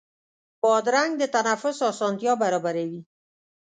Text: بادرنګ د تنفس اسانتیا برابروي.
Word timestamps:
بادرنګ 0.61 1.11
د 1.21 1.23
تنفس 1.35 1.77
اسانتیا 1.91 2.33
برابروي. 2.41 3.01